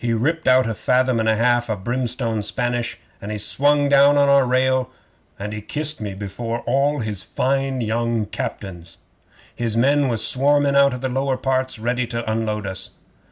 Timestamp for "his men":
9.55-10.07